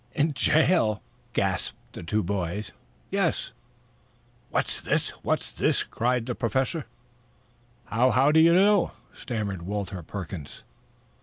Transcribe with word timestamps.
"In 0.15 0.33
jail?" 0.33 0.99
gasped 1.33 1.77
the 1.93 2.01
two 2.01 2.23
boys. 2.23 2.71
"Yes." 3.11 3.53
"What's 4.49 4.81
this? 4.81 5.11
What's 5.23 5.51
this?" 5.51 5.83
cried 5.83 6.25
the 6.25 6.33
Professor. 6.33 6.87
"How 7.85 8.09
how 8.09 8.31
do 8.31 8.39
you 8.39 8.51
know?" 8.55 8.93
stammered 9.13 9.61
Walter 9.61 10.01
Perkins. 10.01 10.63